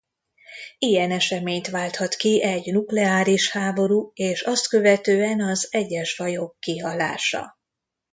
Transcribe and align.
Ilyen 0.77 1.11
eseményt 1.11 1.67
válthat 1.67 2.15
ki 2.15 2.43
egy 2.43 2.65
nukleáris 2.71 3.51
háború 3.51 4.11
és 4.13 4.41
azt 4.41 4.67
követően 4.67 5.41
az 5.41 5.67
egyes 5.71 6.13
fajok 6.15 6.59
kihalása. 6.59 7.57